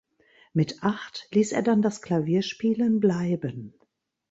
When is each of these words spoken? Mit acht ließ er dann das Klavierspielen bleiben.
Mit 0.53 0.81
acht 0.81 1.27
ließ 1.35 1.51
er 1.51 1.61
dann 1.61 1.83
das 1.83 2.01
Klavierspielen 2.01 2.99
bleiben. 2.99 3.75